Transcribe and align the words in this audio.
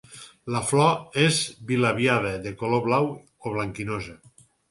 La 0.53 0.61
flor 0.69 1.19
és 1.25 1.41
bilabiada 1.71 2.33
de 2.47 2.55
color 2.63 2.83
blau 2.87 3.13
o 3.51 3.55
blanquinosa. 3.59 4.19